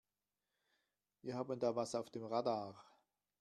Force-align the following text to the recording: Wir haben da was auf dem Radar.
Wir 1.21 1.35
haben 1.35 1.59
da 1.59 1.75
was 1.75 1.93
auf 1.93 2.09
dem 2.09 2.25
Radar. 2.25 2.75